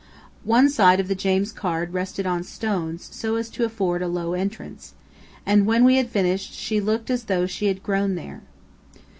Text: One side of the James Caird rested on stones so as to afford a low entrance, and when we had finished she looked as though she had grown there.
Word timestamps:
One 0.45 0.67
side 0.71 0.99
of 0.99 1.07
the 1.07 1.13
James 1.13 1.51
Caird 1.51 1.93
rested 1.93 2.25
on 2.25 2.43
stones 2.43 3.07
so 3.11 3.35
as 3.35 3.51
to 3.51 3.65
afford 3.65 4.01
a 4.01 4.07
low 4.07 4.33
entrance, 4.33 4.95
and 5.45 5.67
when 5.67 5.83
we 5.85 5.97
had 5.97 6.09
finished 6.09 6.53
she 6.53 6.79
looked 6.79 7.11
as 7.11 7.25
though 7.25 7.45
she 7.45 7.67
had 7.67 7.83
grown 7.83 8.15
there. 8.15 8.41